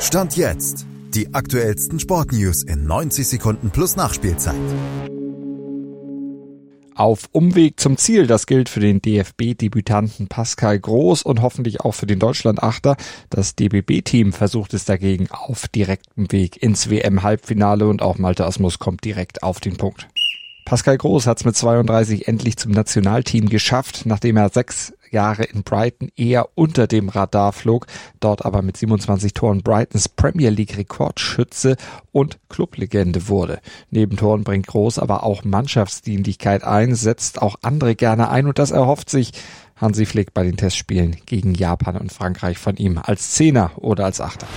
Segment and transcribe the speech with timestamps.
[0.00, 0.86] Stand jetzt.
[1.14, 4.54] Die aktuellsten Sportnews in 90 Sekunden plus Nachspielzeit.
[6.94, 12.06] Auf Umweg zum Ziel, das gilt für den DFB-Debütanten Pascal Groß und hoffentlich auch für
[12.06, 12.96] den Deutschlandachter.
[13.30, 19.04] Das DBB-Team versucht es dagegen auf direktem Weg ins WM-Halbfinale und auch Malte Asmus kommt
[19.04, 20.08] direkt auf den Punkt.
[20.66, 25.62] Pascal Groß hat es mit 32 endlich zum Nationalteam geschafft, nachdem er sechs Jahre in
[25.62, 27.86] Brighton eher unter dem Radar flog,
[28.18, 31.76] dort aber mit 27 Toren Brightons Premier League Rekordschütze
[32.10, 33.60] und Clublegende wurde.
[33.92, 38.72] Neben Toren bringt Groß aber auch Mannschaftsdienlichkeit ein, setzt auch andere gerne ein und das
[38.72, 39.30] erhofft sich
[39.76, 44.20] Hansi Flick bei den Testspielen gegen Japan und Frankreich von ihm als Zehner oder als
[44.20, 44.48] Achter.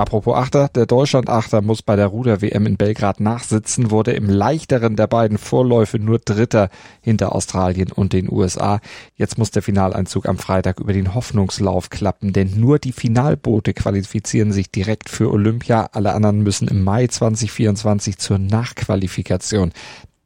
[0.00, 5.06] Apropos Achter, der Deutschland-Achter muss bei der Ruder-WM in Belgrad nachsitzen, wurde im leichteren der
[5.06, 6.70] beiden Vorläufe nur Dritter
[7.02, 8.80] hinter Australien und den USA.
[9.16, 14.52] Jetzt muss der Finaleinzug am Freitag über den Hoffnungslauf klappen, denn nur die Finalboote qualifizieren
[14.52, 15.90] sich direkt für Olympia.
[15.92, 19.70] Alle anderen müssen im Mai 2024 zur Nachqualifikation.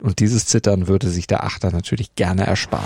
[0.00, 2.84] Und dieses Zittern würde sich der Achter natürlich gerne ersparen.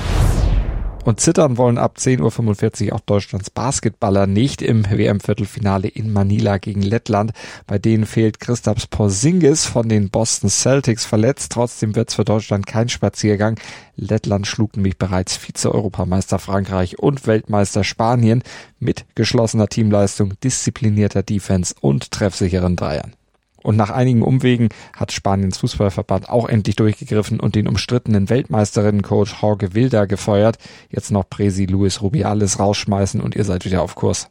[1.04, 6.82] Und zittern wollen ab 10.45 Uhr auch Deutschlands Basketballer nicht im WM-Viertelfinale in Manila gegen
[6.82, 7.32] Lettland.
[7.66, 11.52] Bei denen fehlt Christaps Porzingis von den Boston Celtics verletzt.
[11.52, 13.58] Trotzdem wird's für Deutschland kein Spaziergang.
[13.96, 18.42] Lettland schlug nämlich bereits Vize-Europameister Frankreich und Weltmeister Spanien
[18.78, 23.14] mit geschlossener Teamleistung, disziplinierter Defense und treffsicheren Dreiern.
[23.62, 29.74] Und nach einigen Umwegen hat Spaniens Fußballverband auch endlich durchgegriffen und den umstrittenen Weltmeisterinnencoach Jorge
[29.74, 30.58] Wilder gefeuert.
[30.90, 34.30] Jetzt noch Presi Luis Rubiales rausschmeißen und ihr seid wieder auf Kurs.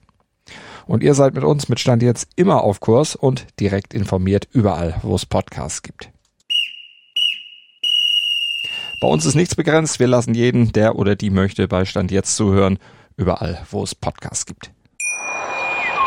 [0.86, 4.96] Und ihr seid mit uns mit Stand jetzt immer auf Kurs und direkt informiert überall,
[5.04, 6.10] wo es Podcasts gibt.
[9.02, 10.00] Bei uns ist nichts begrenzt.
[10.00, 12.80] Wir lassen jeden, der oder die möchte, bei Stand jetzt zuhören,
[13.16, 14.72] überall, wo es Podcasts gibt.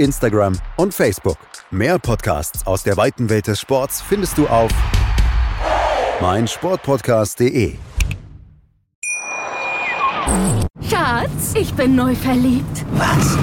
[0.00, 1.36] Instagram und Facebook.
[1.70, 4.70] Mehr Podcasts aus der weiten Welt des Sports findest du auf
[6.20, 7.76] meinsportpodcast.de.
[10.88, 12.84] Schatz, ich bin neu verliebt.
[12.92, 13.36] Was?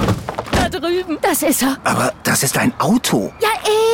[0.52, 1.18] Da drüben.
[1.22, 1.76] Das ist er.
[1.84, 3.32] Aber das ist ein Auto.
[3.40, 3.48] Ja,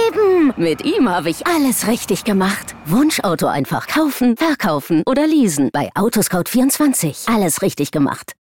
[0.09, 0.53] eben.
[0.57, 2.75] Mit ihm habe ich alles richtig gemacht.
[2.87, 5.71] Wunschauto einfach kaufen, verkaufen oder leasen.
[5.73, 7.33] Bei Autoscout24.
[7.33, 8.33] Alles richtig gemacht.